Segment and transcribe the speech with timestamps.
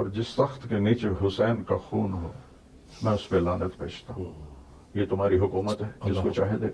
[0.00, 2.32] اور جس تخت کے نیچے حسین کا خون ہو
[3.02, 4.32] میں اس پہ لانت پیشتا ہوں
[4.94, 6.66] یہ تمہاری حکومت ہے جس کو چاہے دے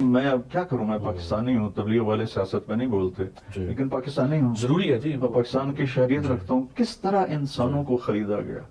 [0.00, 3.22] میں اب کیا کروں میں پاکستانی ہوں تبلیغ والے سیاست میں نہیں بولتے۔
[3.56, 7.84] لیکن پاکستانی ہوں ضروری ہے جی میں پاکستان کی شہریت رکھتا ہوں کس طرح انسانوں
[7.84, 8.62] کو خریدا گیا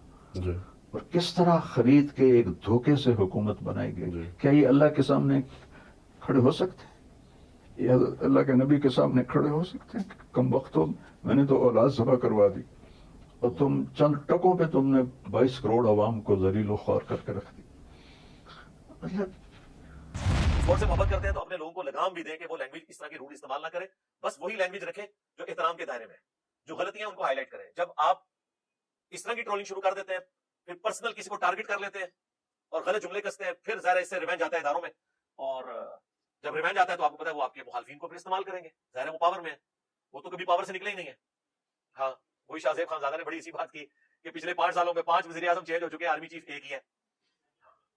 [0.91, 5.01] اور کس طرح خرید کے ایک دھوکے سے حکومت بنائی۔ گئی کیا یہ اللہ کے
[5.01, 5.41] سامنے
[6.19, 6.85] کھڑے ہو سکتے
[7.83, 10.87] یہ اللہ کے نبی کے سامنے کھڑے ہو سکتے ہیں کم وقتوں
[11.23, 12.61] میں نے تو اولاد ذبح کروا دی
[13.41, 17.15] اور تم چند ٹکوں پہ تم نے بائیس کروڑ عوام کو ذلیل و خوار کر
[17.25, 17.61] کے رکھ دی۔
[19.01, 19.29] مطلب
[20.59, 22.83] اسپورٹ سے محبت کرتے ہیں تو اپنے لوگوں کو لگام بھی دیں کہ وہ لینگویج
[22.87, 23.85] اس طرح کی روڈ استعمال نہ کرے
[24.23, 25.05] بس وہی لینگویج رکھیں
[25.39, 26.19] جو احترام کے دائرے میں ہے،
[26.67, 28.19] جو غلطیاں ان کو ہائی لائٹ کریں۔ جب آپ
[29.11, 30.19] اس طرح کی ٹرولنگ شروع کر دیتے ہیں،
[30.67, 32.07] پھر پرسنل کسی کو ٹارگٹ کر لیتے ہیں
[32.71, 34.89] اور غلط جملے کستے ہیں، پھر ظاہر اس سے ریونج آتا ہے اداروں میں۔
[35.39, 35.63] اور
[36.43, 38.15] جب ریونج آتا ہے تو آپ کو پتا ہے وہ آپ کے مخالفین کو پھر
[38.15, 39.55] استعمال کریں گے۔ ظاہر ہے وہ پاور میں ہے،
[40.13, 41.13] وہ تو کبھی پاور سے نکلے ہی نہیں ہے
[41.95, 42.11] ہاں
[42.51, 43.85] وہی شاہ زیب خان زادہ نے بڑی اسی بات کی
[44.23, 46.65] کہ پچھلے پانچ سالوں میں پانچ وزیر اعظم چینج ہو چکے ہیں آرمی چیف ایک
[46.65, 46.79] ہی ہے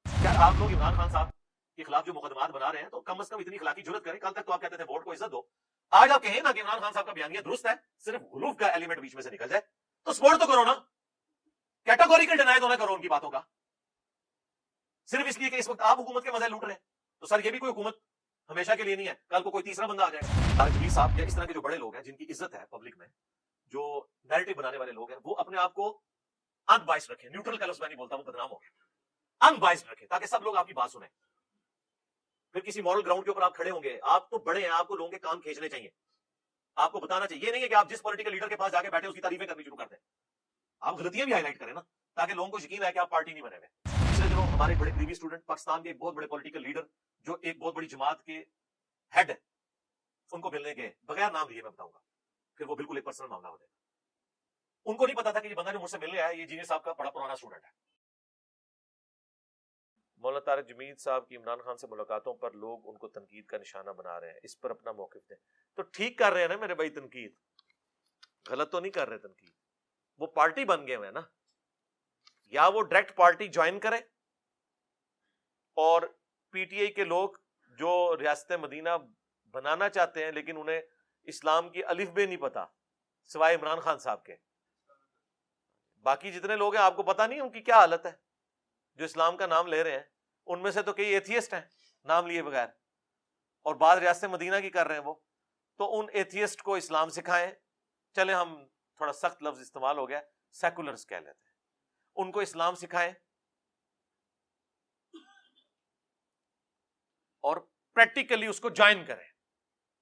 [0.04, 1.28] کیا آپ لوگ عمران خان صاحب
[1.76, 4.20] کے خلاف جو مقدمات بنا رہے ہیں تو کم از کم اتنی اخلاقی جرت کریں؟
[4.20, 5.42] کل تک تو آپ کہتے تھے ووٹ کو عزت دو۔
[5.90, 8.66] آج آپ کہیں نا کہ عمران خان صاحب کا بیانیہ درست ہے، صرف غلوف کا
[8.66, 9.62] ایلیمنٹ بیچ میں سے نکل جائے۔
[10.04, 10.74] تو سپورٹ تو کرو نا۔
[11.84, 13.40] کیٹاگوریکل ڈینائی تو نہ کرو ان کی باتوں کا۔
[15.06, 16.80] صرف اس لیے کہ اس وقت آپ حکومت کے مزے لوٹ رہے ہیں۔
[17.20, 17.96] تو سر یہ بھی کوئی حکومت
[18.50, 21.18] ہمیشہ کے لیے نہیں ہے۔ کل کو کوئی تیسرا بندہ آ جائے۔ گا جمیل صاحب
[21.18, 23.08] یا اس طرح کے جو بڑے لوگ ہیں جن کی عزت ہے پبلک میں،
[23.66, 24.03] جو
[24.38, 26.00] نیریٹو بنانے والے لوگ ہیں، وہ اپنے آپ کو
[26.68, 28.84] ان بائس رکھیں۔ نیوٹرل کا لفظ میں نہیں بولتا، وہ بدنام ہو گیا۔
[29.48, 31.08] ان بائس رکھیں تاکہ سب لوگ آپ کی بات سنیں۔
[32.52, 34.88] پھر کسی مورل گراؤنڈ کے اوپر آپ کھڑے ہوں گے، آپ تو بڑے ہیں، آپ
[34.88, 35.90] کو لوگوں کے کام کھینچنے چاہیے۔
[36.76, 38.82] آپ کو بتانا چاہیے، یہ نہیں ہے کہ آپ جس پولیٹیکل لیڈر کے پاس جا
[38.82, 39.98] کے بیٹھے، اس کی تعریفیں کرنی شروع کر دیں۔
[40.80, 41.80] آپ غلطیاں بھی ہائی لائٹ کریں نا،
[42.14, 44.90] تاکہ لوگوں کو یقین ہے کہ آپ پارٹی نہیں بنے ہوئے۔ پچھلے دنوں ہمارے بڑے
[44.90, 46.82] قریبی اسٹوڈنٹ پاکستان کے ایک بہت بڑے پولیٹیکل لیڈر
[47.22, 48.44] جو ایک بہت بڑی جماعت کے
[49.16, 49.34] ہیڈ ہے
[50.32, 51.98] ان کو ملنے کے بغیر نام لیے میں بتاؤں گا۔
[52.54, 53.83] پھر وہ بالکل ایک پرسنل معاملہ ہو جائے۔ گا
[54.84, 56.64] ان کو نہیں پتا تھا کہ یہ بندہ جو مجھ سے ملنے آیا یہ جینئر
[56.64, 57.70] صاحب کا بڑا پرانا اسٹوڈنٹ ہے۔
[60.16, 63.58] مولانا طارق جمید صاحب کی عمران خان سے ملاقاتوں پر لوگ ان کو تنقید کا
[63.58, 65.36] نشانہ بنا رہے ہیں۔ اس پر اپنا موقف دیں۔
[65.74, 67.34] تو ٹھیک کر رہے ہیں نا میرے بھائی تنقید؟
[68.50, 69.52] غلط تو نہیں کر رہے تنقید۔
[70.18, 71.20] وہ پارٹی بن گئے ہوئے نا۔
[72.46, 73.96] یا وہ ڈائریکٹ پارٹی جوائن کرے
[75.74, 76.02] اور
[76.50, 77.28] پی ٹی آئی کے لوگ
[77.78, 78.88] جو ریاست مدینہ
[79.50, 80.82] بنانا چاہتے ہیں، لیکن انہیں
[81.22, 82.66] اسلام کی الف بے نہیں پتا،
[83.24, 84.36] سوائے عمران خان صاحب کے۔
[86.04, 88.12] باقی جتنے لوگ ہیں، آپ کو پتا نہیں ان کی کیا حالت ہے؟
[88.94, 90.02] جو اسلام کا نام لے رہے ہیں،
[90.46, 91.60] ان میں سے تو کئی ایتھیسٹ ہیں،
[92.04, 92.66] نام لیے بغیر۔
[93.62, 95.14] اور بعض ریاست مدینہ کی کر رہے ہیں وہ۔
[95.76, 97.52] تو ان ایتھیسٹ کو اسلام سکھائیں۔
[98.14, 98.66] چلے ہم
[98.96, 100.20] تھوڑا سخت لفظ استعمال ہو گیا
[100.52, 101.54] سیکولرز کہہ لیتے ہیں۔
[102.16, 103.12] ان کو اسلام سکھائیں۔
[107.40, 107.56] اور
[107.94, 109.24] پریکٹیکلی اس کو جوائن کریں،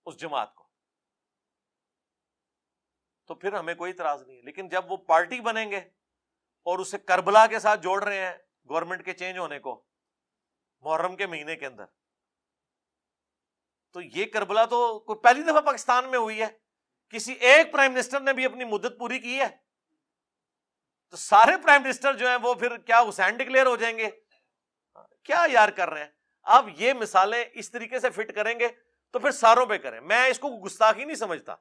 [0.06, 0.61] اس جماعت کو۔
[3.27, 5.77] تو پھر ہمیں کوئی اعتراض نہیں ہے۔ لیکن جب وہ پارٹی بنیں گے
[6.62, 8.34] اور اسے کربلا کے ساتھ جوڑ رہے ہیں
[8.69, 9.84] گورنمنٹ کے چینج ہونے کو،
[10.81, 11.84] محرم کے مہینے کے اندر،
[13.93, 16.47] تو یہ کربلا تو کوئی پہلی دفعہ پاکستان میں ہوئی ہے۔
[17.10, 19.56] کسی ایک پرائم منسٹر نے بھی اپنی مدت پوری کی ہے۔
[21.10, 24.10] تو سارے پرائم منسٹر جو ہیں وہ پھر کیا حسین ڈکلیئر ہو جائیں گے؟
[25.22, 26.10] کیا یار کر رہے ہیں؟
[26.43, 28.69] آپ یہ مثالیں اس طریقے سے فٹ کریں گے
[29.10, 31.54] تو پھر ساروں پہ کریں۔ میں اس کو گستاخی نہیں سمجھتا۔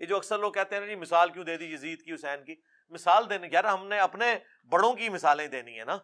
[0.00, 2.54] یہ جو اکثر لوگ کہتے ہیں جی مثال کیوں دے دی یزید کی، حسین کی؟
[2.88, 4.36] مثال دینے، یار ہم نے اپنے
[4.68, 5.98] بڑوں کی مثالیں دینی ہے نا۔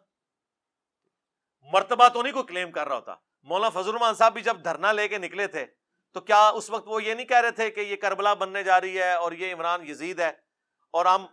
[1.63, 4.93] مرتبہ تو نہیں کوئی کلیم کر رہا ہوتا۔ مولانا فضل الرحمان صاحب بھی جب دھرنا
[4.93, 5.67] لے کے نکلے تھے،
[6.13, 8.81] تو کیا اس وقت وہ یہ نہیں کہہ رہے تھے کہ یہ کربلا بننے جا
[8.81, 10.33] رہی ہے اور یہ عمران یزید ہے
[10.91, 11.27] اور ہم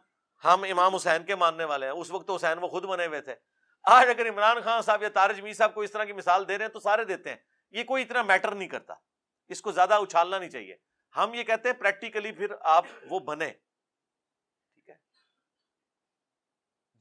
[0.43, 3.21] ہم امام حسین کے ماننے والے ہیں۔ اس وقت تو حسین وہ خود بنے ہوئے
[3.21, 3.35] تھے۔
[3.83, 6.57] آج اگر عمران خان صاحب یا تارج میر صاحب کو اس طرح کی مثال دے
[6.57, 7.37] رہے ہیں تو سارے دیتے ہیں۔
[7.71, 8.93] یہ کوئی اتنا میٹر نہیں کرتا۔
[9.47, 10.77] اس کو زیادہ اچھالنا نہیں چاہیے۔
[11.17, 13.49] ہم یہ کہتے ہیں پریکٹیکلی پھر آپ وہ بنے
[14.73, 14.95] ٹھیک ہے؟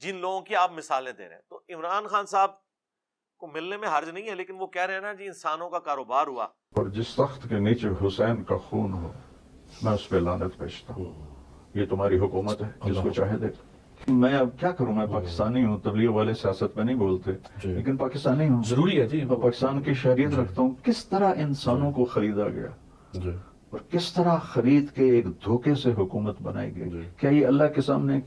[0.01, 2.51] جن لوگوں کی آپ مثالیں دے رہے ہیں۔ تو عمران خان صاحب
[3.37, 5.79] کو ملنے میں حرج نہیں ہے لیکن وہ کہہ رہے ہیں نا جی انسانوں کا
[5.79, 9.13] کاروبار ہوا۔ اور جس تخت کے نیچے حسین کا خون ہو
[9.83, 11.35] میں اس پہ لانت پیشتا ہوں۔
[11.75, 13.47] یہ تمہاری حکومت ہے جس کو چاہے دے
[14.09, 17.97] میں اب کیا کروں؟ میں پاکستانی ہوں تبلیغ والے سیاست میں نہیں بولتے جی۔ لیکن
[17.97, 22.05] پاکستانی ہوں۔ ضروری ہے جی۔ میں پاکستان کی شہریت رکھتا ہوں۔ کس طرح انسانوں کو
[22.05, 22.69] خریدا گیا؟
[23.13, 23.31] جی۔
[23.73, 27.65] اور کس طرح خرید کے ایک دھوکے سے حکومت بنائی گئی؟ جی۔ کیا یہ اللہ
[27.75, 28.21] کے سامنے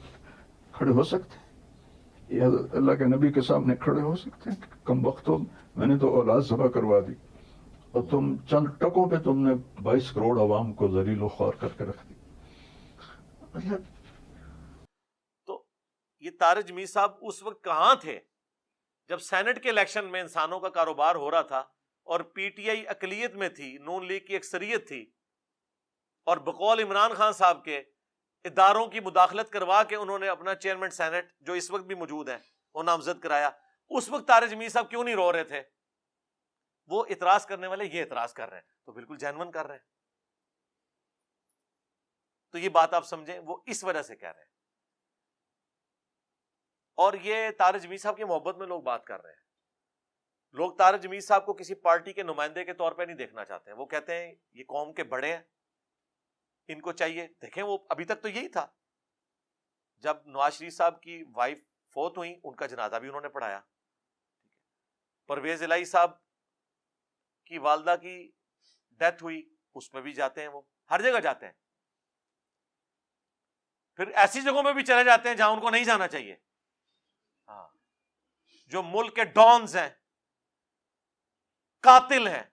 [0.71, 1.45] کھڑے ہو سکتے ہیں؟
[2.29, 5.37] یہ اللہ کے نبی کے سامنے کھڑے ہو سکتے ہیں؟ کم وقتوں
[5.75, 7.13] میں نے تو اولاد ذبح کروا دی
[7.91, 9.53] اور تم چند ٹکوں پہ تم نے
[9.83, 12.13] بائیس کروڑ عوام کو ذلیل و خوار کر کے رکھ دی۔
[13.53, 13.81] مطلب
[15.47, 15.63] تو
[16.19, 18.19] یہ تارج میر صاحب اس وقت کہاں تھے؟
[19.09, 21.63] جب سینٹ کے الیکشن میں انسانوں کا کاروبار ہو رہا تھا
[22.03, 25.05] اور پی ٹی آئی اقلیت میں تھی نون لیگ کی اکثریت تھی
[26.25, 27.83] اور بقول عمران خان صاحب کے
[28.43, 32.29] اداروں کی مداخلت کروا کے انہوں نے اپنا چیئرمین سینٹ جو اس وقت بھی موجود
[32.29, 32.37] ہے
[32.73, 33.49] وہ نامزد کرایا۔
[33.89, 35.63] اس وقت تارے جمیل صاحب کیوں نہیں رو رہے تھے؟
[36.87, 39.81] وہ اعتراض کرنے والے یہ اعتراض کر رہے ہیں۔ تو بالکل جینون کر رہے ہیں۔
[42.51, 44.49] تو یہ بات آپ سمجھیں، وہ اس وجہ سے کہہ رہے ہیں۔
[46.95, 49.45] اور یہ تارے جمیل صاحب کی محبت میں لوگ بات کر رہے ہیں۔
[50.53, 53.71] لوگ تارے جمیل صاحب کو کسی پارٹی کے نمائندے کے طور پہ نہیں دیکھنا چاہتے۔
[53.71, 55.43] ہیں وہ کہتے ہیں، یہ قوم کے بڑے ہیں۔
[56.67, 58.67] ان کو چاہیے۔ دیکھیں وہ ابھی تک تو یہی تھا۔
[59.97, 61.57] جب نواز شریف صاحب کی وائف
[61.93, 63.61] فوت ہوئی ان کا جنازہ بھی انہوں نے پڑھایا۔
[65.27, 66.11] پرویز الہی صاحب
[67.45, 68.31] کی والدہ کی
[68.91, 71.53] ڈیتھ ہوئی، اس میں بھی جاتے ہیں وہ۔ ہر جگہ جاتے ہیں۔
[73.95, 76.35] پھر ایسی جگہوں میں بھی چلے جاتے ہیں جہاں ان کو نہیں جانا چاہیے۔
[77.47, 77.67] ہاں۔
[78.67, 79.89] جو ملک کے ڈونز ہیں،
[81.79, 82.43] قاتل ہیں،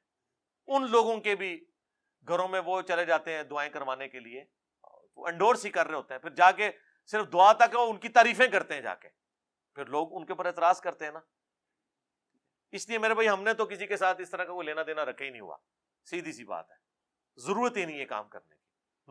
[0.66, 1.71] ان لوگوں کے بھی
[2.28, 4.44] گھروں میں وہ چلے جاتے ہیں دعائیں کروانے کے لیے
[5.16, 6.70] انڈورس ہی کر رہے ہوتے ہیں۔ پھر جا کے
[7.06, 9.08] صرف دعا تک وہ ان کی تعریفیں کرتے ہیں جا کے۔
[9.74, 11.20] پھر لوگ ان کے اوپر اعتراض کرتے ہیں نا۔
[12.72, 14.80] اس لیے میرے بھائی، ہم نے تو کسی کے ساتھ اس طرح کا کوئی لینا
[14.86, 15.56] دینا رکھا ہی نہیں ہوا۔
[16.04, 16.76] سیدھی سی بات ہے۔
[17.36, 18.62] ضرورت ہی نہیں ہے کام کرنے کی۔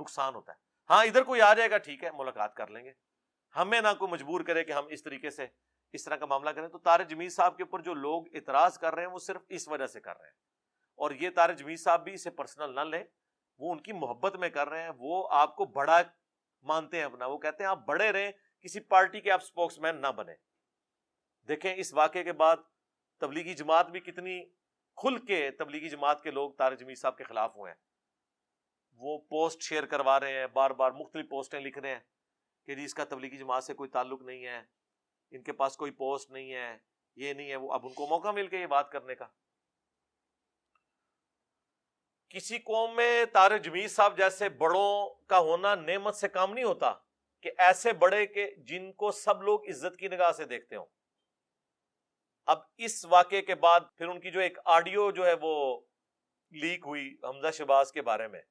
[0.01, 0.57] نقصان ہوتا ہے۔
[0.89, 2.91] ہاں ادھر کوئی آ جائے گا، ٹھیک ہے، ملاقات کر لیں گے۔
[3.55, 5.47] ہمیں نہ کوئی مجبور کرے کہ ہم اس طریقے سے
[5.93, 8.95] اس طرح کا معاملہ کریں۔ تو تارے جمیل صاحب کے اوپر جو لوگ اعتراض کر
[8.95, 10.50] رہے ہیں، وہ صرف اس وجہ سے کر رہے ہیں۔
[11.01, 13.03] اور یہ تارے جمیل صاحب بھی اسے پرسنل نہ لیں،
[13.59, 16.01] وہ ان کی محبت میں کر رہے ہیں، وہ آپ کو بڑا
[16.63, 18.31] مانتے ہیں اپنا، وہ کہتے ہیں آپ بڑے رہیں،
[18.65, 20.35] کسی پارٹی کے آپ اسپوکس مین نہ بنے
[21.49, 22.57] دیکھیں اس واقعے کے بعد
[23.21, 24.43] تبلیغی جماعت بھی کتنی
[24.97, 27.79] کھل کے تبلیغی جماعت کے لوگ تارے جمیل صاحب کے خلاف ہوئے ہیں۔
[29.01, 31.99] وہ پوسٹ شیئر کروا رہے ہیں، بار بار مختلف پوسٹیں لکھ رہے ہیں
[32.67, 34.61] کہ جی اس کا تبلیغی جماعت سے کوئی تعلق نہیں ہے،
[35.31, 36.77] ان کے پاس کوئی پوسٹ نہیں ہے،
[37.17, 39.27] یہ نہیں ہے، وہ اب ان کو موقع مل کے یہ بات کرنے کا۔
[42.33, 46.93] کسی قوم میں تارے جمیل صاحب جیسے بڑوں کا ہونا نعمت سے کام نہیں ہوتا
[47.41, 50.85] کہ ایسے بڑے کہ جن کو سب لوگ عزت کی نگاہ سے دیکھتے ہوں۔
[52.45, 55.81] اب اس واقعے کے بعد پھر ان کی جو ایک آڈیو جو ہے وہ
[56.51, 58.41] لیک ہوئی حمزہ شباز کے بارے میں۔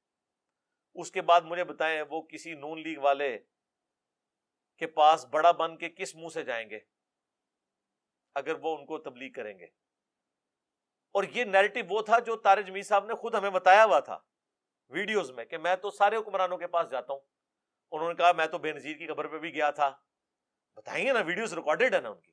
[0.94, 3.38] اس کے بعد مجھے بتائیں وہ کسی نون لیگ والے
[4.76, 6.79] کے پاس بڑا بن کے کس منہ سے جائیں گے؟
[8.35, 9.67] اگر وہ ان کو تبلیغ کریں گے۔
[11.20, 14.19] اور یہ نیریٹو وہ تھا جو تارے جمی صاحب نے خود ہمیں بتایا ہوا تھا
[14.88, 17.20] ویڈیوز میں کہ میں تو سارے حکمرانوں کے پاس جاتا ہوں۔
[17.93, 19.96] انہوں نے کہا میں تو بے نظیر کی خبر پہ بھی گیا تھا۔
[20.76, 22.32] بتائیں گے نا ویڈیوز ریکارڈیڈ ہے نا ان کی؟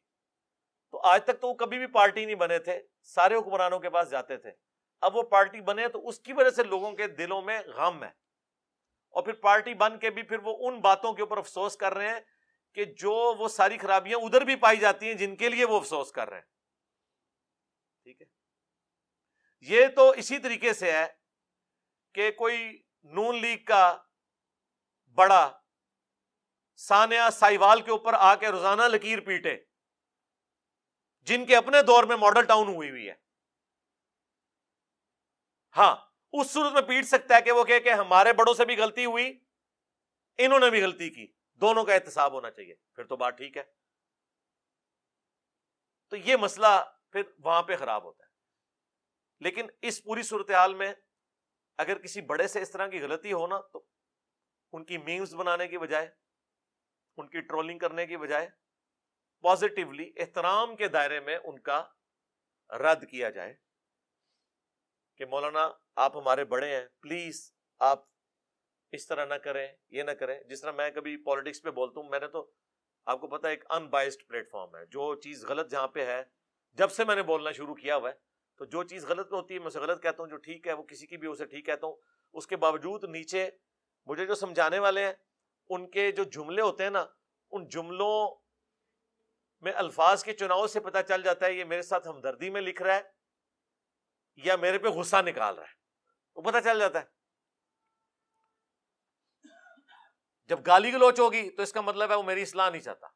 [0.92, 4.10] تو آج تک تو وہ کبھی بھی پارٹی نہیں بنے تھے، سارے حکمرانوں کے پاس
[4.10, 4.51] جاتے تھے۔
[5.01, 8.12] اب وہ پارٹی بنے تو اس کی وجہ سے لوگوں کے دلوں میں غم ہے۔
[9.10, 12.10] اور پھر پارٹی بن کے بھی پھر وہ ان باتوں کے اوپر افسوس کر رہے
[12.10, 12.19] ہیں
[12.74, 16.12] کہ جو وہ ساری خرابیاں ادھر بھی پائی جاتی ہیں جن کے لیے وہ افسوس
[16.12, 16.57] کر رہے ہیں۔
[18.04, 18.28] ٹھیک ہے؟
[19.59, 21.07] یہ تو اسی طریقے سے ہے
[22.13, 23.98] کہ کوئی نون لیگ کا
[25.15, 25.59] بڑا
[26.75, 29.57] سانیہ سائیوال کے اوپر آ کے روزانہ لکیر پیٹے،
[31.21, 33.13] جن کے اپنے دور میں ماڈل ٹاؤن ہوئی ہوئی ہے۔
[35.77, 35.95] ہاں
[36.33, 39.39] اس صورت میں پیٹ سکتا ہے کہ وہ کہ ہمارے بڑوں سے بھی غلطی ہوئی،
[40.38, 43.63] انہوں نے بھی غلطی کی۔ دونوں کا احتساب ہونا چاہیے۔ پھر تو بات ٹھیک ہے۔
[46.09, 48.27] تو یہ مسئلہ پھر وہاں پہ خراب ہوتا ہے۔
[49.39, 50.94] لیکن اس پوری صورتحال میں
[51.78, 53.84] اگر کسی بڑے سے اس طرح کی غلطی ہو نا تو
[54.74, 56.10] ان کی میمز بنانے کی بجائے،
[57.18, 58.50] ان کی ٹرولنگ کرنے کی بجائے
[59.44, 61.83] پازیٹیولی احترام کے دائرے میں ان کا
[62.69, 63.54] رد کیا جائے
[65.16, 68.04] کہ مولانا آپ ہمارے بڑے ہیں پلیز آپ
[68.92, 72.09] اس طرح نہ کریں، یہ نہ کریں۔ جس طرح میں کبھی پالیٹکس پہ بولتا ہوں،
[72.09, 72.52] میں نے تو
[73.06, 76.23] آپ کو پتا ایک ان بائسڈ پلیٹ فارم ہے۔ جو چیز غلط جہاں پہ ہے،
[76.71, 78.16] جب سے میں نے بولنا شروع کیا ہوا ہے
[78.57, 80.83] تو جو چیز غلط ہوتی ہے، میں اسے غلط کہتا ہوں، جو ٹھیک ہے، وہ
[80.83, 81.95] کسی کی بھی اسے ٹھیک کہتا ہوں۔
[82.33, 83.49] اس کے باوجود نیچے
[84.06, 85.14] مجھے جو سمجھانے والے ہیں،
[85.69, 87.06] ان کے جو جملے ہوتے ہیں نا،
[87.52, 88.35] ان جملوں
[89.61, 92.81] میں الفاظ کے چناؤ سے پتا چل جاتا ہے، یہ میرے ساتھ ہمدردی میں لکھ
[92.81, 93.02] رہا ہے
[94.35, 95.73] یا میرے پہ غصہ نکال رہا ہے۔
[96.35, 97.06] وہ پتا چل جاتا ہے۔
[100.47, 103.07] جب گالی گلوچ ہوگی تو اس کا مطلب ہے وہ میری اصلاح نہیں چاہتا۔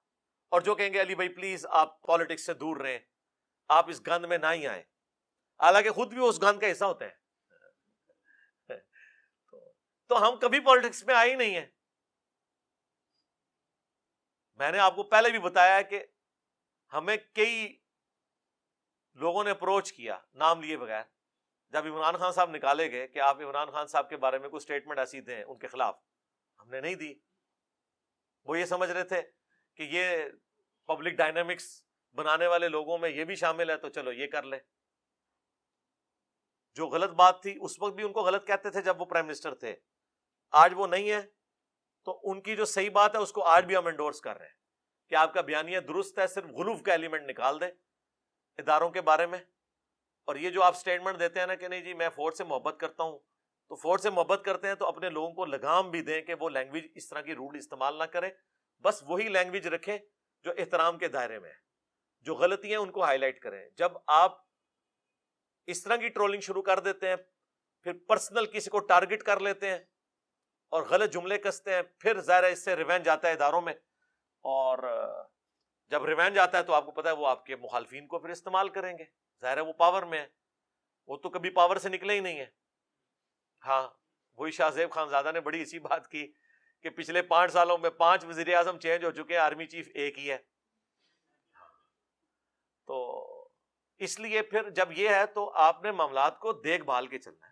[0.49, 2.99] اور جو کہیں گے، علی بھائی، پلیز آپ پالیٹکس سے دور رہیں۔
[3.67, 4.83] آپ اس گند میں نہ ہی آئیں۔
[5.61, 7.21] حالانکہ خود بھی اس گند کا حصہ ہوتے ہیں۔
[10.07, 11.65] تو ہم کبھی پالیٹکس میں آئے ہی نہیں ہیں۔
[14.55, 16.05] میں نے آپ کو پہلے بھی بتایا کہ
[16.93, 17.79] ہمیں کئی
[19.13, 21.03] لوگوں نے اپروچ کیا، نام لیے بغیر۔
[21.69, 24.57] جب عمران خان صاحب نکالے گئے کہ آپ عمران خان صاحب کے بارے میں کوئی
[24.57, 25.99] اسٹیٹمنٹ ایسی دیں ان کے خلاف،
[26.59, 27.13] ہم نے نہیں دی۔
[28.43, 29.21] وہ یہ سمجھ رہے تھے
[29.75, 30.29] کہ یہ
[30.85, 34.59] پبلک ڈائنامکس بنانے والے لوگوں میں یہ بھی شامل ہے، تو چلو یہ کر لے
[36.75, 39.25] جو غلط بات تھی، اس وقت بھی ان کو غلط کہتے تھے جب وہ پرائم
[39.25, 39.75] منسٹر تھے۔
[40.51, 41.21] آج وہ نہیں ہے
[42.03, 44.45] تو ان کی جو صحیح بات ہے، اس کو آج بھی ہم انڈورس کر رہے
[44.45, 44.59] ہیں
[45.09, 47.71] کہ آپ کا بیانیہ درست ہے، صرف غلوف کا ایلیمنٹ نکال دیں
[48.57, 49.39] اداروں کے بارے میں۔
[50.27, 52.75] اور یہ جو آپ اسٹیٹمنٹ دیتے ہیں نا کہ نہیں جی میں فورٹ سے محبت
[52.79, 53.19] کرتا ہوں،
[53.67, 56.49] تو فورٹ سے محبت کرتے ہیں تو اپنے لوگوں کو لگام بھی دیں کہ وہ
[56.49, 58.29] لینگویج اس طرح کی روڈ استعمال نہ کرے
[58.81, 59.97] بس وہی لینگویج رکھیں
[60.43, 61.55] جو احترام کے دائرے میں ہے
[62.21, 64.50] جو غلطی ہیں ان کو ہائی لائٹ کریں۔ جب آپ
[65.67, 67.15] اس طرح کی ٹرولنگ شروع کر دیتے ہیں،
[67.81, 69.79] پھر پرسنل کسی کو ٹارگٹ کر لیتے ہیں
[70.69, 73.73] اور غلط جملے کستے ہیں، پھر ظاہر ہے اس سے ریوینج آتا ہے اداروں میں۔
[74.41, 74.77] اور
[75.89, 78.29] جب ریوینج آتا ہے تو آپ کو پتا ہے وہ آپ کے مخالفین کو پھر
[78.29, 79.03] استعمال کریں گے۔
[79.41, 80.27] ظاہر ہے وہ پاور میں ہے۔
[81.07, 82.45] وہ تو کبھی پاور سے نکلے ہی نہیں ہے
[83.65, 83.89] ہاں
[84.37, 86.33] وہی شاہ زیب خان زادہ نے بڑی اسی بات کی
[86.81, 90.19] کہ پچھلے پانچ سالوں میں پانچ وزیر اعظم چینج ہو چکے ہیں آرمی چیف ایک
[90.19, 90.37] ہی ہے۔
[92.87, 93.40] تو
[94.01, 97.47] اس لیے پھر جب یہ ہے تو آپ نے معاملات کو دیکھ بھال کے چلنا
[97.47, 97.51] ہے۔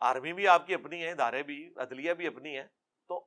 [0.00, 2.66] آرمی بھی آپ کی اپنی ہے، ادارے بھی، عدلیہ بھی اپنی ہے۔
[3.08, 3.26] تو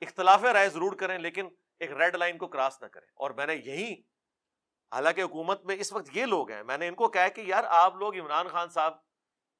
[0.00, 1.48] اختلاف رائے ضرور کریں، لیکن
[1.80, 3.92] ایک ریڈ لائن کو کراس نہ کریں۔ اور میں نے یہی،
[4.92, 7.64] حالانکہ حکومت میں اس وقت یہ لوگ ہیں، میں نے ان کو کہا کہ یار
[7.66, 8.96] آپ لوگ عمران خان صاحب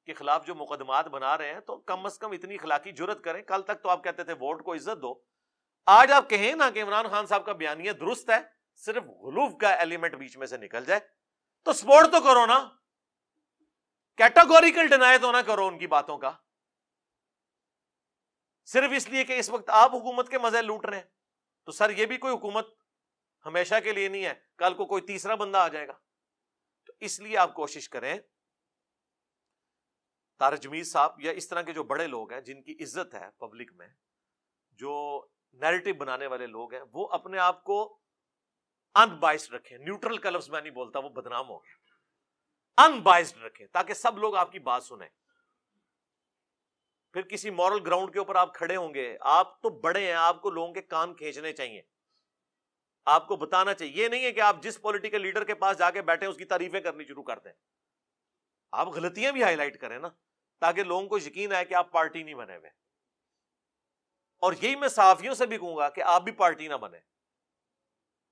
[0.05, 3.41] کے خلاف جو مقدمات بنا رہے ہیں تو کم از کم اتنی اخلاقی جرت کریں۔
[3.41, 5.21] کل تک تو آپ کہتے تھے ووٹ کو عزت دو۔
[5.85, 8.37] آج آپ کہیں نا کہ عمران خان صاحب کا بیانیہ درست ہے،
[8.75, 11.18] صرف غلوف کا ایلیمنٹ بیچ میں سے نکل جائے۔
[11.63, 12.69] تو سپورٹ تو کرو نا۔
[14.17, 16.31] کیٹاگوریکل ڈینائی تو نہ کرو ان کی باتوں کا۔
[18.65, 21.03] صرف اس لیے کہ اس وقت آپ حکومت کے مزے لوٹ رہے ہیں۔
[21.63, 22.67] تو سر، یہ بھی کوئی حکومت
[23.45, 25.93] ہمیشہ کے لیے نہیں ہے۔ کل کو کوئی تیسرا بندہ آ جائے گا۔
[26.85, 28.19] تو اس لیے آپ کوشش کریں۔
[30.39, 33.71] تارجمی صاحب یا اس طرح کے جو بڑے لوگ ہیں، جن کی عزت ہے پبلک
[33.73, 33.87] میں،
[34.71, 37.99] جو نیریٹو بنانے والے لوگ ہیں، وہ اپنے آپ کو
[38.95, 41.79] ان بائسڈ رکھیں نیوٹرل کلرس میں نہیں بولتا، وہ بدنام ہو۔ گیا
[42.85, 45.09] ان بائسڈ رکھیں تاکہ سب لوگ آپ کی بات سنیں۔
[47.13, 50.41] پھر کسی مورل گراؤنڈ کے اوپر آپ کھڑے ہوں گے۔ آپ تو بڑے ہیں، آپ
[50.41, 51.81] کو لوگوں کے کان کھینچنے چاہیے۔
[53.05, 55.91] آپ کو بتانا چاہیے۔ یہ نہیں ہے کہ آپ جس پولیٹیکل لیڈر کے پاس جا
[55.91, 57.53] کے بیٹھے اس کی تعریفیں کرنی شروع کر دیں۔
[58.71, 60.07] آپ غلطیاں بھی ہائی لائٹ کریں نا،
[60.59, 62.69] تاکہ لوگوں کو یقین آئے کہ آپ پارٹی نہیں بنے ہوئے۔
[64.37, 66.99] اور یہی میں صحافیوں سے بھی کہوں گا کہ آپ بھی پارٹی نہ بنے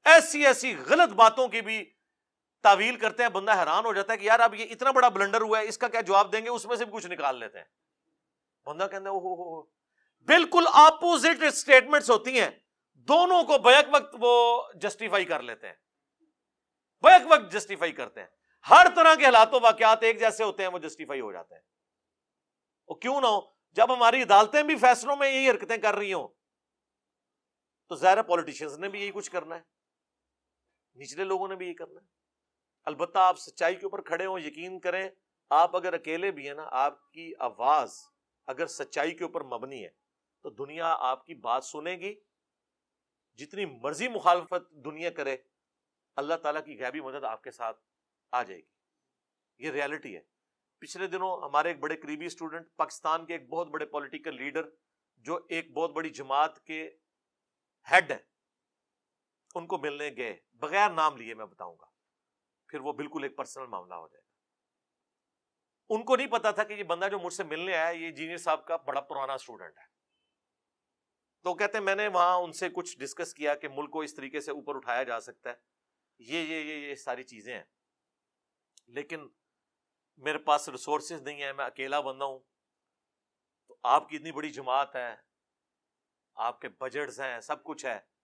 [0.08, 1.94] ایسی ایسی غلط باتوں کی بھی
[2.62, 5.42] تعویل کرتے ہیں، بندہ حیران ہو جاتا ہے کہ یار اب یہ اتنا بڑا بلنڈر
[5.42, 7.58] ہوا ہے، اس کا کیا جواب دیں گے؟ اس میں سے بھی کچھ نکال لیتے
[7.58, 7.66] ہیں۔
[8.66, 9.62] بندہ کہتے ہیں
[10.26, 12.50] بالکل اپوزٹ اسٹیٹمنٹس ہوتی ہیں۔
[12.94, 15.74] دونوں کو بیک وقت وہ جسٹیفائی کر لیتے ہیں۔
[17.02, 18.28] بیک وقت جسٹیفائی کرتے ہیں۔
[18.70, 21.62] ہر طرح کے حالات و واقعات ایک جیسے ہوتے ہیں، وہ جسٹیفائی ہو جاتے ہیں۔
[22.88, 26.28] وہ کیوں نہ ہو؟ جب ہماری عدالتیں بھی فیصلوں میں یہی حرکتیں کر رہی ہوں،
[27.88, 29.62] تو ظاہر پالیٹیشینس نے بھی یہی کچھ کرنا ہے۔
[30.98, 32.06] نچلے لوگوں نے بھی یہی کرنا ہے۔
[32.86, 35.10] البتہ آپ سچائی کے اوپر کھڑے ہوں، یقین کریں،
[35.50, 38.00] آپ اگر اکیلے بھی ہیں نا، آپ کی آواز
[38.48, 39.90] اگر سچائی کے اوپر مبنی ہے،
[40.42, 42.16] تو دنیا آپ کی بات سنے گی۔
[43.36, 45.38] جتنی مرضی مخالفت دنیا کرے،
[46.16, 47.82] اللہ تعالیٰ کی غیبی مدد آپ کے ساتھ
[48.32, 48.66] آ جائے گی۔
[49.60, 50.22] یہ ریالٹی ہے۔
[50.80, 54.70] پچھلے دنوں ہمارے ایک بڑے قریبی اسٹوڈنٹ، پاکستان کے ایک بہت بڑے پولیٹیکل لیڈر
[55.18, 56.92] جو ایک بہت بڑی جماعت کے
[57.92, 58.20] ہیڈ ہیں
[59.58, 61.86] ان کو ملنے گئے، بغیر نام لیے میں بتاؤں گا۔
[62.68, 64.28] پھر وہ بالکل ایک پرسنل معاملہ ہو جائے گا۔
[65.90, 68.38] ان کو نہیں پتا تھا کہ یہ بندہ جو مجھ سے ملنے آیا، یہ انجینئر
[68.38, 69.84] صاحب کا بڑا پرانا اسٹوڈنٹ ہے۔
[71.44, 74.16] تو کہتے ہیں، میں نے وہاں ان سے کچھ ڈسکس کیا کہ ملک کو اس
[74.16, 75.56] طریقے سے اوپر اٹھایا جا سکتا ہے۔
[76.20, 77.64] یہ یہ یہ یہ ساری چیزیں ہیں۔
[78.88, 79.30] لیکن
[80.18, 82.40] میرے پاس ریسورسز نہیں ہیں، میں اکیلا بندہ ہوں۔
[83.68, 85.16] تو آپ کی اتنی بڑی جماعت ہے،
[86.36, 88.17] آپ کے بجٹس ہیں، سب کچھ ہے۔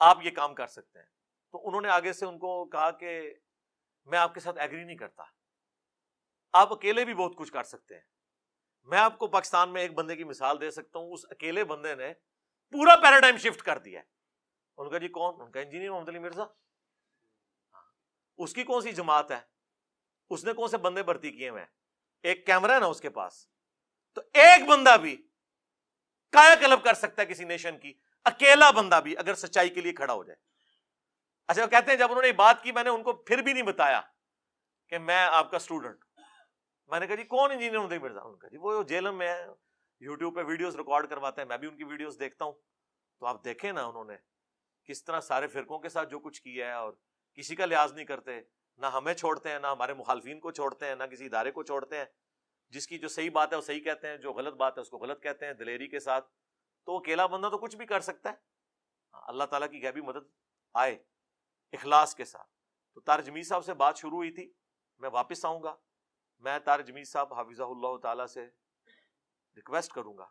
[0.00, 1.06] آپ یہ کام کر سکتے ہیں۔
[1.52, 3.34] تو انہوں نے آگے سے ان کو کہا کہ
[4.04, 5.22] میں آپ کے ساتھ ایگری نہیں کرتا۔
[6.52, 8.02] آپ اکیلے بھی بہت کچھ کر سکتے ہیں۔
[8.82, 11.94] میں آپ کو پاکستان میں ایک بندے کی مثال دے سکتا ہوں۔ اس اکیلے بندے
[11.94, 12.12] نے
[12.70, 14.02] پورا پیراڈائم شفٹ کر دیا
[14.76, 17.82] ان کا جی کون؟ ان کا انجینئر محمد علی مرزا ہاں۔
[18.38, 19.40] اس کی کون سی جماعت ہے؟
[20.30, 21.66] اس نے کون سے بندے بھرتی کیے ہوئے
[22.22, 23.48] ایک کیمرہ ہے نا اس کے پاس۔
[24.12, 25.28] تو ایک بندہ بھی
[26.32, 29.92] کایا کلب کر سکتا ہے کسی نیشن کی۔ اکیلا بندہ بھی اگر سچائی کے لیے
[29.92, 30.36] کھڑا ہو جائے۔
[31.48, 33.52] اچھا وہ کہتے ہیں، جب انہوں نے بات کی، میں نے ان کو پھر بھی
[33.52, 34.00] نہیں بتایا
[34.88, 36.04] کہ میں آپ کا اسٹوڈنٹ
[36.88, 39.46] میں نے کہا جی کون انجینئر ہوں مرزا ان کا جی وہ جیلم میں ہے
[40.00, 42.52] یوٹیوب پہ ویڈیوز ریکارڈ کرواتے ہیں۔ میں بھی ان کی ویڈیوز دیکھتا ہوں۔
[43.20, 44.16] تو آپ دیکھیں نا انہوں نے
[44.84, 46.92] کس طرح سارے فرقوں کے ساتھ جو کچھ کیا ہے اور
[47.34, 48.40] کسی کا لحاظ نہیں کرتے۔
[48.78, 51.96] نہ ہمیں چھوڑتے ہیں، نہ ہمارے مخالفین کو چھوڑتے ہیں، نہ کسی ادارے کو چھوڑتے
[51.96, 52.04] ہیں۔
[52.70, 54.90] جس کی جو صحیح بات ہے، وہ صحیح کہتے ہیں، جو غلط بات ہے، اس
[54.90, 56.30] کو غلط کہتے ہیں۔ دلیری کے ساتھ
[56.84, 58.34] تو اکیلا بندہ تو کچھ بھی کر سکتا ہے۔
[59.12, 60.28] اللہ تعالیٰ کی غیبی مدد
[60.74, 61.04] آئے
[61.72, 62.48] اخلاص کے ساتھ۔
[62.94, 64.52] تو تارجمی صاحب سے بات شروع ہوئی تھی۔
[64.98, 65.76] میں واپس آؤں گا۔
[66.38, 68.48] میں تارجمی صاحب حافظ اللہ تعالیٰ سے
[69.56, 70.26] ریکویسٹ کروں گا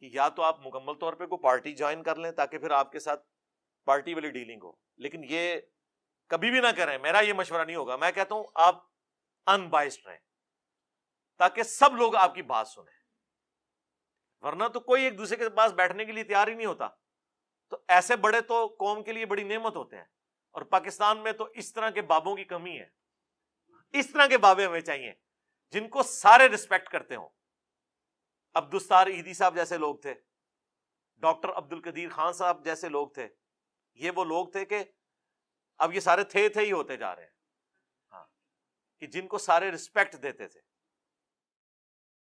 [0.00, 2.92] کہ یا تو آپ مکمل طور پہ کوئی پارٹی جوائن کر لیں تاکہ پھر آپ
[2.92, 3.26] کے ساتھ
[3.84, 5.60] پارٹی والی ڈیلنگ ہو۔ لیکن یہ
[6.26, 8.84] کبھی بھی نہ کریں۔ میرا یہ مشورہ نہیں ہوگا۔ میں کہتا ہوں آپ
[9.46, 10.18] ان بائسڈ رہیں
[11.36, 13.01] تاکہ سب لوگ آپ کی بات سنیں۔
[14.42, 16.88] ورنہ تو کوئی ایک دوسرے کے پاس بیٹھنے کے لیے تیار ہی نہیں ہوتا۔
[17.68, 20.04] تو ایسے بڑے تو قوم کے لیے بڑی نعمت ہوتے ہیں۔
[20.50, 22.88] اور پاکستان میں تو اس طرح کے بابوں کی کمی ہے۔
[23.92, 25.12] اس طرح کے بابے ہمیں چاہیے
[25.70, 27.28] جن کو سارے ریسپیکٹ کرتے ہوں۔
[28.54, 30.14] عبدالستار عیدی صاحب جیسے لوگ تھے۔
[31.16, 33.28] ڈاکٹر عبد القدیر خان صاحب جیسے لوگ تھے۔
[33.94, 34.84] یہ وہ لوگ تھے کہ
[35.78, 37.30] اب یہ سارے تھے تھے ہی ہوتے جا رہے ہیں۔
[38.12, 38.24] ہاں
[39.00, 40.60] کہ جن کو سارے رسپیکٹ دیتے تھے۔